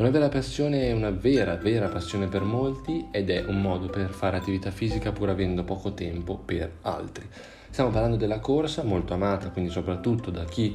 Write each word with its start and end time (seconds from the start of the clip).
È 0.00 0.02
una 0.02 0.12
vera 0.12 0.30
passione, 0.30 0.92
una 0.92 1.10
vera, 1.10 1.56
vera 1.56 1.88
passione 1.88 2.26
per 2.26 2.42
molti 2.42 3.08
ed 3.10 3.28
è 3.28 3.44
un 3.44 3.60
modo 3.60 3.88
per 3.88 4.08
fare 4.08 4.38
attività 4.38 4.70
fisica 4.70 5.12
pur 5.12 5.28
avendo 5.28 5.62
poco 5.62 5.92
tempo 5.92 6.38
per 6.38 6.72
altri. 6.80 7.28
Stiamo 7.68 7.90
parlando 7.90 8.16
della 8.16 8.38
corsa, 8.38 8.82
molto 8.82 9.12
amata, 9.12 9.50
quindi 9.50 9.70
soprattutto 9.70 10.30
da 10.30 10.44
chi 10.44 10.74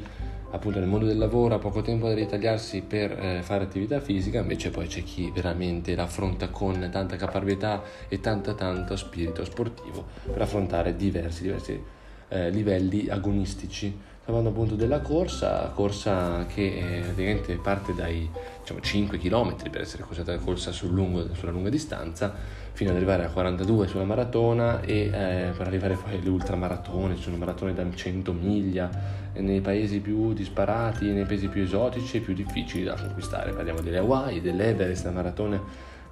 appunto 0.52 0.77
nel 0.77 0.88
mondo 0.88 1.07
del 1.07 1.17
lavoro 1.17 1.55
ha 1.55 1.57
poco 1.57 1.81
tempo 1.81 2.07
da 2.07 2.13
ritagliarsi 2.13 2.84
per 2.84 3.13
eh, 3.13 3.41
fare 3.41 3.63
attività 3.63 3.99
fisica, 3.99 4.41
invece 4.41 4.70
poi 4.70 4.85
c'è 4.85 5.02
chi 5.02 5.31
veramente 5.34 5.95
l'affronta 5.95 6.49
con 6.49 6.88
tanta 6.91 7.16
caparbietà 7.16 7.81
e 8.07 8.20
tanta 8.20 8.53
tanto 8.53 8.95
spirito 8.95 9.44
sportivo 9.44 10.05
per 10.31 10.44
affrontare 10.44 10.95
diversi, 10.95 11.41
diversi 11.41 11.84
eh, 12.27 12.52
livelli 12.52 13.09
agonistici 13.09 14.13
parlando 14.25 14.49
appunto 14.49 14.73
della 14.73 15.02
corsa, 15.02 15.70
corsa 15.75 16.47
che 16.47 17.02
praticamente 17.03 17.57
parte 17.57 17.93
dai 17.93 18.27
diciamo, 18.59 18.81
5 18.81 19.20
km 19.20 19.55
per 19.70 19.81
essere 19.81 20.02
considerata 20.02 20.43
corsa 20.43 20.71
sul 20.71 20.91
lungo, 20.91 21.31
sulla 21.35 21.52
lunga 21.52 21.70
distanza 21.70 22.33
fino 22.73 22.89
ad 22.89 22.95
arrivare 22.95 23.23
a 23.23 23.30
42 23.30 23.88
sulla 23.88 24.03
maratona 24.03 24.81
e 24.81 25.11
eh, 25.13 25.52
per 25.55 25.67
arrivare 25.67 25.95
poi 25.95 26.16
alle 26.16 26.30
ultramaratone, 26.30 27.16
ci 27.16 27.21
sono 27.21 27.38
maratone 27.38 27.75
da 27.75 27.85
100 27.89 28.33
miglia 28.33 28.89
nei 29.33 29.61
paesi 29.61 29.99
più 29.99 30.33
disparati, 30.33 31.05
nei 31.11 31.25
paesi 31.25 31.47
più 31.47 31.61
esotici 31.61 32.17
e 32.17 32.19
più 32.21 32.33
difficili 32.33 32.83
da 32.83 32.95
conquistare. 32.95 33.53
Parliamo 33.53 33.81
delle 33.81 33.99
Hawaii, 33.99 34.41
dell'Everest, 34.41 35.05
la 35.05 35.11
maratona 35.11 35.61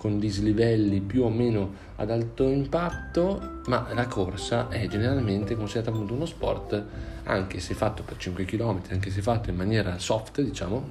con 0.03 0.19
dislivelli 0.19 0.99
più 0.99 1.23
o 1.23 1.29
meno 1.29 1.75
ad 1.95 2.11
alto 2.11 2.49
impatto, 2.49 3.61
ma 3.67 3.87
la 3.93 4.05
corsa 4.05 4.67
è 4.67 4.85
generalmente 4.89 5.55
considerata 5.55 5.91
appunto 5.91 6.13
uno 6.13 6.25
sport, 6.25 6.83
anche 7.23 7.61
se 7.61 7.73
fatto 7.73 8.03
per 8.03 8.17
5 8.17 8.43
km, 8.43 8.81
anche 8.89 9.09
se 9.09 9.21
fatto 9.21 9.49
in 9.49 9.55
maniera 9.55 9.97
soft, 9.99 10.41
diciamo, 10.41 10.89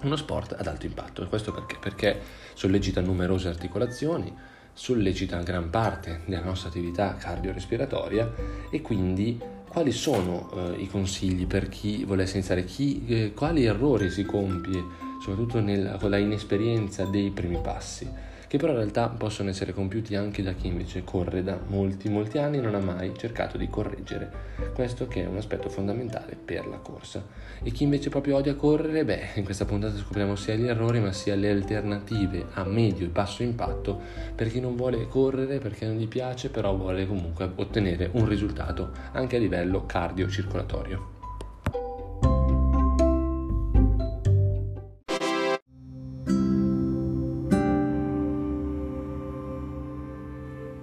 uno 0.00 0.16
sport 0.16 0.56
ad 0.58 0.66
alto 0.66 0.86
impatto. 0.86 1.22
E 1.22 1.28
questo 1.28 1.52
perché? 1.52 1.76
Perché 1.78 2.20
sollecita 2.54 3.00
numerose 3.00 3.46
articolazioni, 3.46 4.34
sollecita 4.72 5.40
gran 5.42 5.70
parte 5.70 6.22
della 6.24 6.42
nostra 6.42 6.70
attività 6.70 7.14
cardiorespiratoria 7.14 8.34
e 8.68 8.82
quindi 8.82 9.40
quali 9.68 9.92
sono 9.92 10.50
eh, 10.74 10.80
i 10.80 10.88
consigli 10.88 11.46
per 11.46 11.68
chi 11.68 12.02
volesse 12.02 12.38
iniziare, 12.38 12.64
chi, 12.64 13.06
eh, 13.06 13.32
quali 13.32 13.64
errori 13.64 14.10
si 14.10 14.24
compie, 14.24 14.82
soprattutto 15.22 15.60
nel, 15.60 15.98
con 16.00 16.10
la 16.10 16.18
inesperienza 16.18 17.04
dei 17.04 17.30
primi 17.30 17.60
passi 17.62 18.29
che 18.50 18.58
però 18.58 18.72
in 18.72 18.78
realtà 18.78 19.06
possono 19.06 19.48
essere 19.48 19.72
compiuti 19.72 20.16
anche 20.16 20.42
da 20.42 20.54
chi 20.54 20.66
invece 20.66 21.04
corre 21.04 21.44
da 21.44 21.56
molti 21.68 22.08
molti 22.08 22.38
anni 22.38 22.58
e 22.58 22.60
non 22.60 22.74
ha 22.74 22.80
mai 22.80 23.12
cercato 23.16 23.56
di 23.56 23.70
correggere 23.70 24.28
questo 24.74 25.06
che 25.06 25.22
è 25.22 25.26
un 25.26 25.36
aspetto 25.36 25.68
fondamentale 25.68 26.34
per 26.34 26.66
la 26.66 26.78
corsa. 26.78 27.24
E 27.62 27.70
chi 27.70 27.84
invece 27.84 28.10
proprio 28.10 28.34
odia 28.34 28.56
correre, 28.56 29.04
beh, 29.04 29.28
in 29.34 29.44
questa 29.44 29.66
puntata 29.66 29.96
scopriamo 29.96 30.34
sia 30.34 30.56
gli 30.56 30.66
errori 30.66 30.98
ma 30.98 31.12
sia 31.12 31.36
le 31.36 31.48
alternative 31.48 32.46
a 32.54 32.64
medio 32.64 33.06
e 33.06 33.10
basso 33.10 33.44
impatto 33.44 34.00
per 34.34 34.50
chi 34.50 34.58
non 34.58 34.74
vuole 34.74 35.06
correre 35.06 35.58
perché 35.58 35.86
non 35.86 35.94
gli 35.94 36.08
piace, 36.08 36.50
però 36.50 36.74
vuole 36.74 37.06
comunque 37.06 37.48
ottenere 37.54 38.10
un 38.14 38.26
risultato 38.26 38.90
anche 39.12 39.36
a 39.36 39.38
livello 39.38 39.86
cardiocircolatorio. 39.86 41.19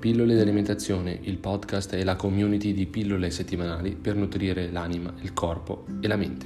Pillole 0.08 0.36
di 0.36 0.40
alimentazione, 0.40 1.20
il 1.24 1.36
podcast 1.36 1.94
è 1.94 2.02
la 2.06 2.16
community 2.16 2.72
di 2.72 2.86
pillole 2.86 3.30
settimanali 3.30 3.92
per 3.92 4.16
nutrire 4.16 4.72
l'anima, 4.72 5.14
il 5.20 5.34
corpo 5.34 5.86
e 6.00 6.08
la 6.08 6.16
mente. 6.16 6.46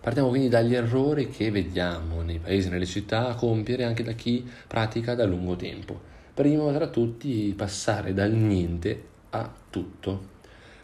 Partiamo 0.00 0.30
quindi 0.30 0.48
dagli 0.48 0.74
errori 0.74 1.28
che 1.28 1.50
vediamo 1.50 2.22
nei 2.22 2.38
paesi 2.38 2.68
e 2.68 2.70
nelle 2.70 2.86
città 2.86 3.34
compiere 3.34 3.84
anche 3.84 4.02
da 4.02 4.12
chi 4.12 4.48
pratica 4.66 5.14
da 5.14 5.26
lungo 5.26 5.54
tempo. 5.54 6.00
Primo 6.32 6.72
tra 6.72 6.88
tutti 6.88 7.52
passare 7.54 8.14
dal 8.14 8.32
niente 8.32 9.02
a 9.28 9.52
tutto. 9.68 10.36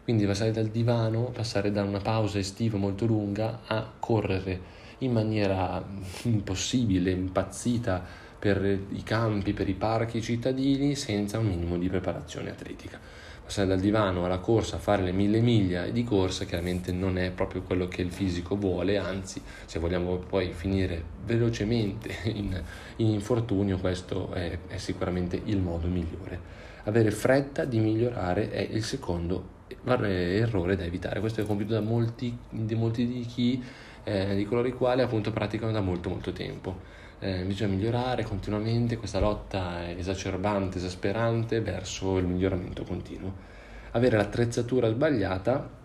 Quindi 0.04 0.26
passare 0.26 0.50
dal 0.50 0.66
divano, 0.66 1.31
passare 1.32 1.72
da 1.72 1.82
una 1.82 2.00
pausa 2.00 2.38
estiva 2.38 2.76
molto 2.76 3.06
lunga 3.06 3.60
a 3.64 3.91
correre 3.98 4.82
in 5.04 5.12
maniera 5.12 5.82
impossibile, 6.22 7.10
impazzita 7.10 8.03
per 8.38 8.62
i 8.65 9.03
campi, 9.03 9.53
per 9.53 9.69
i 9.69 9.75
parchi 9.75 10.20
cittadini 10.20 10.94
senza 10.94 11.38
un 11.38 11.47
minimo 11.47 11.78
di 11.78 11.88
preparazione 11.88 12.50
atletica. 12.50 13.00
Passare 13.43 13.69
dal 13.69 13.81
divano 13.81 14.25
alla 14.25 14.38
corsa, 14.38 14.78
fare 14.78 15.03
le 15.03 15.12
mille 15.12 15.41
miglia 15.41 15.87
di 15.88 16.03
corsa 16.03 16.44
chiaramente 16.47 16.93
non 16.93 17.19
è 17.19 17.31
proprio 17.31 17.62
quello 17.62 17.88
che 17.88 18.00
il 18.00 18.10
fisico 18.10 18.56
vuole, 18.56 18.97
anzi 18.97 19.41
se 19.66 19.78
vogliamo 19.78 20.16
poi 20.16 20.53
finire 20.53 21.03
velocemente 21.25 22.14
in, 22.32 22.62
in 22.97 23.09
infortunio 23.09 23.78
questo 23.78 24.32
è, 24.32 24.59
è 24.66 24.76
sicuramente 24.78 25.41
il 25.44 25.59
modo 25.59 25.88
migliore. 25.88 26.62
Avere 26.84 27.10
fretta 27.10 27.64
di 27.64 27.78
migliorare 27.78 28.50
è 28.50 28.60
il 28.60 28.84
secondo 28.84 29.53
errore 29.87 30.76
da 30.76 30.84
evitare. 30.84 31.20
Questo 31.20 31.41
è 31.41 31.47
compiuto 31.47 31.75
da 31.75 31.81
molti, 31.81 32.37
di 32.48 32.75
molti 32.75 33.06
di 33.06 33.20
chi 33.26 33.62
eh, 34.04 34.37
di 34.37 34.44
coloro 34.44 34.69
i 34.69 34.72
quali 34.72 35.03
appunto 35.03 35.32
praticano 35.32 35.72
da 35.72 35.81
molto 35.81 36.09
molto 36.09 36.32
tempo. 36.32 36.92
Eh, 37.19 37.42
bisogna 37.44 37.75
migliorare 37.75 38.22
continuamente 38.25 38.97
questa 38.97 39.19
lotta 39.19 39.91
esacerbante, 39.91 40.78
esasperante 40.78 41.60
verso 41.60 42.19
il 42.19 42.26
miglioramento 42.26 42.84
continuo. 42.84 43.53
Avere 43.93 44.16
l'attrezzatura 44.16 44.88
sbagliata 44.91 45.82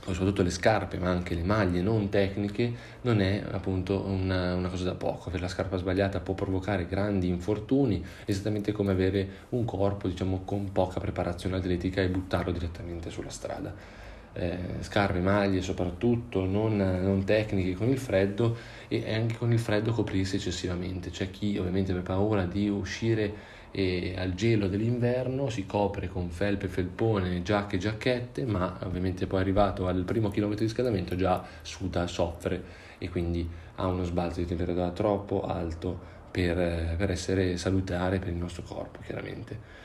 soprattutto 0.00 0.42
le 0.42 0.50
scarpe, 0.50 0.98
ma 0.98 1.10
anche 1.10 1.34
le 1.34 1.42
maglie 1.42 1.82
non 1.82 2.08
tecniche, 2.08 2.72
non 3.02 3.20
è 3.20 3.42
appunto 3.50 4.00
una, 4.04 4.54
una, 4.54 4.68
cosa 4.68 4.84
da 4.84 4.94
poco. 4.94 5.28
Avere 5.28 5.42
la 5.42 5.48
scarpa 5.48 5.76
sbagliata 5.76 6.20
può 6.20 6.34
provocare 6.34 6.86
grandi 6.86 7.28
infortuni, 7.28 8.04
esattamente 8.24 8.72
come 8.72 8.92
avere 8.92 9.28
un 9.50 9.64
corpo, 9.64 10.08
diciamo, 10.08 10.42
con 10.44 10.70
poca 10.72 11.00
preparazione 11.00 11.56
atletica 11.56 12.00
e 12.00 12.08
buttarlo 12.08 12.52
direttamente 12.52 13.10
sulla 13.10 13.30
strada 13.30 13.99
eh, 14.32 14.58
scarpe, 14.80 15.20
maglie 15.20 15.60
soprattutto, 15.62 16.44
non, 16.44 16.76
non, 16.76 17.24
tecniche 17.24 17.74
con 17.74 17.88
il 17.88 17.98
freddo 17.98 18.56
e 18.88 19.12
anche 19.14 19.36
con 19.36 19.52
il 19.52 19.58
freddo 19.58 19.92
coprirsi 19.92 20.36
eccessivamente. 20.36 21.10
C'è 21.10 21.30
chi 21.30 21.56
ovviamente 21.58 21.92
per 21.92 22.02
paura 22.02 22.44
di 22.44 22.68
uscire 22.68 23.58
eh, 23.72 24.14
al 24.16 24.34
gelo 24.34 24.68
dell'inverno 24.68 25.48
si 25.48 25.66
copre 25.66 26.08
con 26.08 26.30
felpe, 26.30 26.68
felpone, 26.68 27.42
giacche, 27.42 27.78
giacchette, 27.78 28.44
ma 28.44 28.78
ovviamente 28.84 29.26
poi 29.26 29.40
arrivato 29.40 29.86
al 29.86 30.04
primo 30.04 30.30
chilometro 30.30 30.64
di 30.64 30.70
scaldamento 30.70 31.16
già 31.16 31.44
suda, 31.62 32.06
soffre 32.06 32.88
e 32.98 33.08
quindi 33.08 33.48
ha 33.76 33.86
uno 33.86 34.04
sbalzo 34.04 34.40
di 34.40 34.46
temperatura 34.46 34.90
troppo 34.90 35.42
alto 35.42 36.18
per, 36.30 36.96
per 36.96 37.10
essere 37.10 37.56
salutare 37.56 38.18
per 38.18 38.28
il 38.28 38.36
nostro 38.36 38.62
corpo 38.62 39.00
chiaramente. 39.04 39.78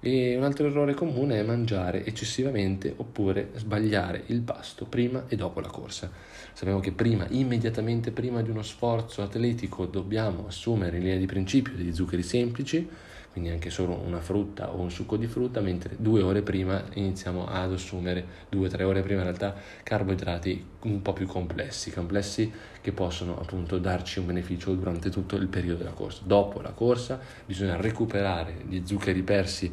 E 0.00 0.36
un 0.36 0.44
altro 0.44 0.66
errore 0.66 0.94
comune 0.94 1.40
è 1.40 1.42
mangiare 1.42 2.04
eccessivamente 2.04 2.92
oppure 2.96 3.50
sbagliare 3.54 4.24
il 4.26 4.40
pasto 4.42 4.84
prima 4.84 5.24
e 5.26 5.36
dopo 5.36 5.60
la 5.60 5.68
corsa. 5.68 6.10
Sappiamo 6.52 6.80
che 6.80 6.92
prima, 6.92 7.26
immediatamente 7.30 8.10
prima 8.10 8.42
di 8.42 8.50
uno 8.50 8.62
sforzo 8.62 9.22
atletico, 9.22 9.86
dobbiamo 9.86 10.46
assumere 10.46 10.98
in 10.98 11.02
linea 11.02 11.18
di 11.18 11.26
principio 11.26 11.74
degli 11.74 11.94
zuccheri 11.94 12.22
semplici, 12.22 12.88
quindi 13.36 13.52
anche 13.52 13.68
solo 13.68 13.92
una 14.02 14.22
frutta 14.22 14.72
o 14.72 14.80
un 14.80 14.90
succo 14.90 15.18
di 15.18 15.26
frutta, 15.26 15.60
mentre 15.60 15.96
due 15.98 16.22
ore 16.22 16.40
prima 16.40 16.82
iniziamo 16.94 17.46
ad 17.46 17.70
assumere, 17.70 18.24
due 18.48 18.64
o 18.64 18.70
tre 18.70 18.82
ore 18.82 19.02
prima 19.02 19.18
in 19.18 19.26
realtà, 19.26 19.54
carboidrati 19.82 20.64
un 20.84 21.02
po' 21.02 21.12
più 21.12 21.26
complessi, 21.26 21.92
complessi 21.92 22.50
che 22.80 22.92
possono 22.92 23.38
appunto 23.38 23.76
darci 23.76 24.20
un 24.20 24.26
beneficio 24.26 24.72
durante 24.72 25.10
tutto 25.10 25.36
il 25.36 25.48
periodo 25.48 25.80
della 25.80 25.90
corsa. 25.90 26.22
Dopo 26.24 26.62
la 26.62 26.70
corsa 26.70 27.20
bisogna 27.44 27.76
recuperare 27.76 28.54
gli 28.66 28.80
zuccheri 28.86 29.22
persi 29.22 29.70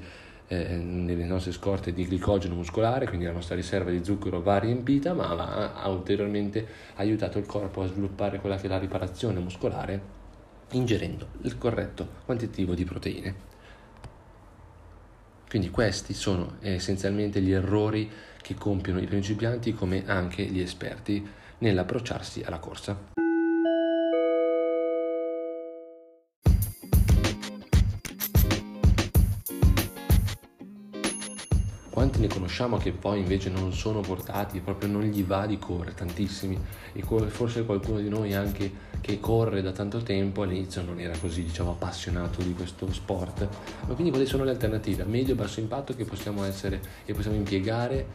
eh, 0.47 0.75
nelle 0.75 1.23
nostre 1.23 1.53
scorte 1.53 1.93
di 1.93 2.05
glicogeno 2.05 2.55
muscolare, 2.55 3.07
quindi 3.07 3.23
la 3.23 3.31
nostra 3.31 3.55
riserva 3.55 3.91
di 3.91 4.03
zucchero 4.03 4.41
va 4.41 4.59
riempita, 4.59 5.13
ma 5.13 5.33
va, 5.35 5.73
ha 5.75 5.87
ulteriormente 5.87 6.67
aiutato 6.95 7.37
il 7.37 7.45
corpo 7.45 7.81
a 7.81 7.87
sviluppare 7.87 8.41
quella 8.41 8.57
che 8.57 8.65
è 8.65 8.69
la 8.69 8.77
riparazione 8.77 9.39
muscolare 9.39 10.19
ingerendo 10.71 11.27
il 11.43 11.57
corretto 11.57 12.07
quantitativo 12.25 12.73
di 12.73 12.83
proteine. 12.83 13.51
Quindi 15.53 15.69
questi 15.69 16.15
sono 16.15 16.55
essenzialmente 16.61 17.39
gli 17.39 17.51
errori 17.51 18.09
che 18.41 18.55
compiono 18.55 18.99
i 18.99 19.05
principianti 19.05 19.71
come 19.75 20.01
anche 20.07 20.41
gli 20.41 20.59
esperti 20.59 21.23
nell'approcciarsi 21.59 22.41
alla 22.43 22.57
corsa. 22.57 22.97
Quanti 32.13 32.29
ne 32.29 32.39
conosciamo 32.39 32.77
che 32.77 32.91
poi 32.91 33.21
invece 33.21 33.49
non 33.49 33.73
sono 33.73 34.01
portati, 34.01 34.59
proprio 34.59 34.87
non 34.87 35.01
gli 35.01 35.23
va 35.23 35.47
di 35.47 35.57
correre, 35.57 35.95
tantissimi, 35.95 36.55
e 36.93 37.01
forse 37.01 37.65
qualcuno 37.65 37.97
di 37.97 38.07
noi 38.07 38.35
anche 38.35 38.71
che 39.01 39.19
corre 39.19 39.63
da 39.63 39.71
tanto 39.71 39.97
tempo 40.03 40.43
all'inizio 40.43 40.83
non 40.83 40.99
era 40.99 41.17
così 41.17 41.41
diciamo 41.41 41.71
appassionato 41.71 42.43
di 42.43 42.53
questo 42.53 42.93
sport. 42.93 43.47
Ma 43.87 43.95
quindi 43.95 44.11
quali 44.11 44.27
sono 44.27 44.43
le 44.43 44.51
alternative 44.51 45.01
a 45.01 45.05
medio 45.07 45.33
e 45.33 45.37
basso 45.37 45.59
impatto 45.59 45.95
che 45.95 46.05
possiamo 46.05 46.43
essere 46.43 46.79
e 47.03 47.15
possiamo 47.15 47.35
impiegare 47.35 48.05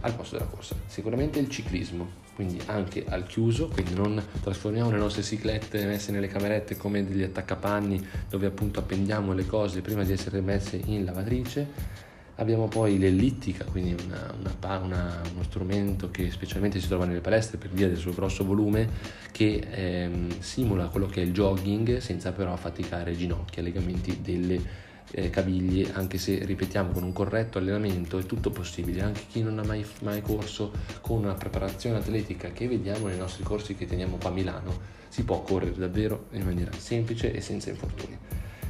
al 0.00 0.14
posto 0.14 0.36
della 0.36 0.50
corsa. 0.50 0.76
Sicuramente 0.84 1.38
il 1.38 1.48
ciclismo, 1.48 2.06
quindi 2.34 2.60
anche 2.66 3.06
al 3.08 3.24
chiuso, 3.26 3.68
quindi 3.68 3.94
non 3.94 4.22
trasformiamo 4.42 4.90
le 4.90 4.98
nostre 4.98 5.22
ciclette 5.22 5.86
messe 5.86 6.12
nelle 6.12 6.28
camerette 6.28 6.76
come 6.76 7.02
degli 7.02 7.22
attaccapanni 7.22 8.06
dove 8.28 8.44
appunto 8.44 8.80
appendiamo 8.80 9.32
le 9.32 9.46
cose 9.46 9.80
prima 9.80 10.04
di 10.04 10.12
essere 10.12 10.42
messe 10.42 10.78
in 10.84 11.06
lavatrice. 11.06 12.06
Abbiamo 12.40 12.68
poi 12.68 12.98
l'ellittica, 12.98 13.64
quindi 13.64 13.96
una, 14.04 14.32
una, 14.38 14.78
una, 14.78 15.20
uno 15.32 15.42
strumento 15.42 16.08
che 16.12 16.30
specialmente 16.30 16.78
si 16.78 16.86
trova 16.86 17.04
nelle 17.04 17.20
palestre 17.20 17.58
per 17.58 17.70
via 17.70 17.88
del 17.88 17.96
suo 17.96 18.12
grosso 18.12 18.44
volume, 18.44 18.88
che 19.32 19.66
ehm, 19.68 20.38
simula 20.38 20.86
quello 20.86 21.06
che 21.06 21.20
è 21.20 21.24
il 21.24 21.32
jogging 21.32 21.98
senza 21.98 22.30
però 22.30 22.52
affaticare 22.52 23.16
ginocchia, 23.16 23.60
legamenti 23.60 24.20
delle 24.22 24.86
eh, 25.10 25.30
caviglie, 25.30 25.92
anche 25.94 26.16
se 26.18 26.44
ripetiamo 26.44 26.92
con 26.92 27.02
un 27.02 27.12
corretto 27.12 27.58
allenamento 27.58 28.18
è 28.18 28.24
tutto 28.24 28.50
possibile, 28.50 29.02
anche 29.02 29.22
chi 29.28 29.42
non 29.42 29.58
ha 29.58 29.64
mai, 29.64 29.84
mai 30.02 30.20
corso 30.20 30.70
con 31.00 31.24
una 31.24 31.34
preparazione 31.34 31.96
atletica 31.96 32.52
che 32.52 32.68
vediamo 32.68 33.08
nei 33.08 33.18
nostri 33.18 33.42
corsi 33.42 33.74
che 33.74 33.86
teniamo 33.86 34.16
qua 34.16 34.30
a 34.30 34.32
Milano, 34.32 34.78
si 35.08 35.24
può 35.24 35.42
correre 35.42 35.74
davvero 35.76 36.26
in 36.32 36.44
maniera 36.44 36.70
semplice 36.76 37.32
e 37.32 37.40
senza 37.40 37.70
infortuni. 37.70 38.16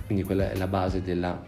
Quindi 0.09 0.25
quella 0.25 0.51
è 0.51 0.57
la 0.57 0.69
base 0.69 1.03
della, 1.03 1.39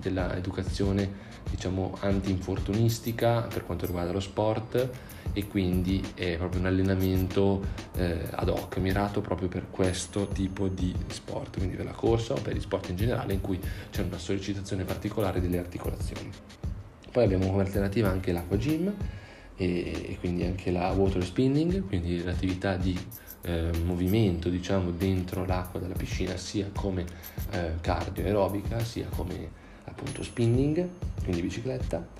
della 0.00 0.36
educazione 0.36 1.26
diciamo 1.50 1.96
anti-infortunistica 1.98 3.40
per 3.40 3.66
quanto 3.66 3.86
riguarda 3.86 4.12
lo 4.12 4.20
sport 4.20 4.88
e 5.32 5.48
quindi 5.48 6.00
è 6.14 6.36
proprio 6.36 6.60
un 6.60 6.66
allenamento 6.66 7.60
eh, 7.96 8.20
ad 8.30 8.50
hoc 8.50 8.76
mirato 8.76 9.20
proprio 9.20 9.48
per 9.48 9.68
questo 9.68 10.28
tipo 10.28 10.68
di 10.68 10.94
sport, 11.08 11.56
quindi 11.56 11.74
per 11.74 11.86
la 11.86 11.90
corsa 11.90 12.34
o 12.34 12.40
per 12.40 12.54
gli 12.54 12.60
sport 12.60 12.90
in 12.90 12.96
generale 12.96 13.32
in 13.32 13.40
cui 13.40 13.58
c'è 13.90 14.04
una 14.04 14.18
sollecitazione 14.18 14.84
particolare 14.84 15.40
delle 15.40 15.58
articolazioni. 15.58 16.30
Poi 17.10 17.24
abbiamo 17.24 17.48
come 17.50 17.62
alternativa 17.62 18.08
anche 18.08 18.30
l'acqua 18.30 18.56
gym 18.56 18.94
e, 19.56 20.10
e 20.10 20.16
quindi 20.20 20.44
anche 20.44 20.70
la 20.70 20.92
water 20.92 21.24
spinning, 21.24 21.84
quindi 21.84 22.22
l'attività 22.22 22.76
di 22.76 22.96
eh, 23.42 23.70
movimento 23.84 24.48
diciamo 24.48 24.90
dentro 24.90 25.44
l'acqua 25.44 25.80
della 25.80 25.94
piscina 25.94 26.36
sia 26.36 26.70
come 26.74 27.04
eh, 27.50 27.74
cardio 27.80 28.24
aerobica 28.24 28.78
sia 28.80 29.06
come 29.08 29.66
appunto 29.84 30.22
spinning 30.22 30.86
quindi 31.22 31.42
bicicletta 31.42 32.18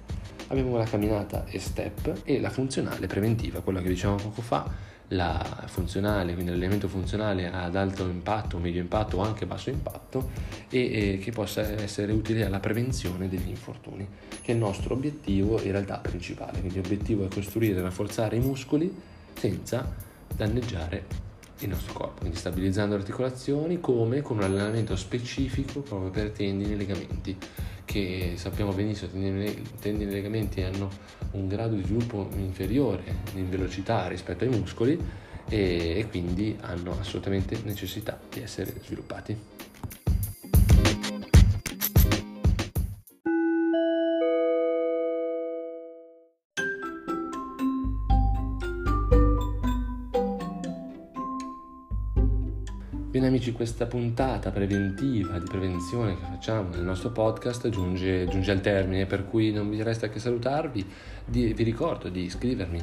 abbiamo 0.49 0.77
la 0.77 0.85
camminata 0.85 1.45
e 1.47 1.59
step 1.59 2.23
e 2.25 2.41
la 2.41 2.51
funzionale 2.51 3.07
preventiva, 3.07 3.61
quella 3.61 3.81
che 3.81 3.89
dicevamo 3.89 4.19
poco 4.19 4.43
fa, 4.43 4.71
la 5.13 5.65
funzionale, 5.67 6.35
quindi 6.35 6.51
l'elemento 6.51 6.87
funzionale 6.87 7.51
ad 7.51 7.75
alto 7.77 8.05
impatto, 8.05 8.59
medio 8.59 8.81
impatto 8.81 9.19
o 9.19 9.21
anche 9.23 9.47
basso 9.47 9.71
impatto 9.71 10.31
e, 10.69 11.15
e 11.15 11.19
che 11.19 11.33
possa 11.33 11.63
essere 11.81 12.13
utile 12.13 12.45
alla 12.45 12.61
prevenzione 12.61 13.29
degli 13.29 13.49
infortuni, 13.49 14.07
che 14.43 14.53
è 14.53 14.55
il 14.55 14.61
nostro 14.61 14.95
obiettivo 14.95 15.61
in 15.63 15.73
realtà 15.73 15.99
principale. 15.99 16.61
Quindi 16.61 16.81
l'obiettivo 16.81 17.25
è 17.25 17.29
costruire 17.29 17.79
e 17.79 17.83
rafforzare 17.83 18.37
i 18.37 18.41
muscoli 18.41 18.95
senza 19.35 20.07
danneggiare 20.39 21.27
il 21.59 21.69
nostro 21.69 21.93
corpo, 21.93 22.21
quindi 22.21 22.37
stabilizzando 22.37 22.95
le 22.95 23.01
articolazioni 23.01 23.81
come 23.81 24.23
con 24.23 24.37
un 24.37 24.45
allenamento 24.45 24.95
specifico 24.95 25.81
proprio 25.81 26.11
per 26.11 26.31
tendini 26.31 26.73
e 26.73 26.77
legamenti 26.77 27.37
che 27.85 28.35
sappiamo 28.37 28.73
benissimo 28.73 29.11
tendini 29.11 30.11
e 30.11 30.15
legamenti 30.15 30.63
hanno 30.63 30.89
un 31.33 31.49
grado 31.49 31.75
di 31.75 31.83
sviluppo 31.83 32.29
inferiore 32.37 33.03
in 33.35 33.51
velocità 33.51 34.07
rispetto 34.07 34.45
ai 34.45 34.51
muscoli 34.51 34.97
e, 35.49 35.99
e 35.99 36.07
quindi 36.09 36.57
hanno 36.61 36.97
assolutamente 37.01 37.59
necessità 37.65 38.21
di 38.31 38.41
essere 38.41 38.75
sviluppati. 38.85 39.58
Bene 53.19 53.31
amici, 53.31 53.51
questa 53.51 53.87
puntata 53.87 54.53
preventiva 54.53 55.41
di 55.41 55.47
prevenzione 55.49 56.17
che 56.17 56.23
facciamo 56.23 56.69
nel 56.69 56.85
nostro 56.85 57.11
podcast 57.11 57.69
giunge, 57.69 58.29
giunge 58.29 58.53
al 58.53 58.61
termine, 58.61 59.07
per 59.07 59.27
cui 59.27 59.51
non 59.51 59.69
vi 59.69 59.83
resta 59.83 60.09
che 60.09 60.21
salutarvi. 60.21 60.87
Di, 61.25 61.53
vi 61.53 61.65
ricordo 61.65 62.11
di 62.11 62.23
iscrivermi 62.23 62.81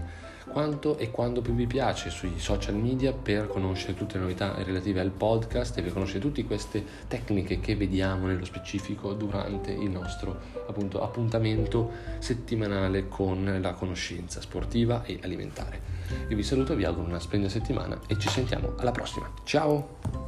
quanto 0.50 0.98
e 0.98 1.10
quando 1.10 1.40
più 1.42 1.54
vi 1.54 1.66
piace 1.68 2.10
sui 2.10 2.34
social 2.36 2.76
media 2.76 3.14
per 3.14 3.48
conoscere 3.48 3.94
tutte 3.94 4.16
le 4.16 4.24
novità 4.24 4.62
relative 4.62 5.00
al 5.00 5.12
podcast 5.12 5.78
e 5.78 5.82
per 5.82 5.94
conoscere 5.94 6.20
tutte 6.20 6.44
queste 6.44 6.84
tecniche 7.08 7.62
che 7.62 7.78
vediamo 7.78 8.28
nello 8.28 8.44
specifico 8.44 9.14
durante 9.14 9.72
il 9.72 9.90
nostro 9.90 10.38
appunto, 10.68 11.02
appuntamento 11.02 11.92
settimanale 12.20 13.08
con 13.08 13.58
la 13.62 13.72
conoscenza 13.72 14.42
sportiva 14.42 15.06
e 15.06 15.18
alimentare. 15.24 15.94
Io 16.28 16.36
vi 16.36 16.44
saluto, 16.44 16.76
vi 16.76 16.84
auguro 16.84 17.08
una 17.08 17.20
splendida 17.20 17.52
settimana 17.52 18.00
e 18.08 18.20
ci 18.20 18.28
sentiamo 18.28 18.74
alla 18.78 18.92
prossima. 18.92 19.32
Ciao! 19.46 20.25